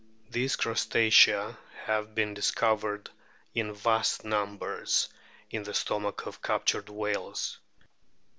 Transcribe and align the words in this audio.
These 0.31 0.55
Crustacea 0.55 1.59
have 1.83 2.15
been 2.15 2.33
discovered 2.33 3.11
in 3.53 3.71
vast 3.71 4.25
numbers 4.25 5.07
in 5.51 5.61
the 5.61 5.75
stomach 5.75 6.25
of 6.25 6.41
captured 6.41 6.89
whales. 6.89 7.59